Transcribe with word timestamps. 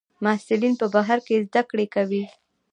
محصلین 0.23 0.73
په 0.81 0.87
بهر 0.93 1.17
کې 1.25 1.43
زده 1.45 1.61
کړې 1.69 1.85
کوي. 1.95 2.23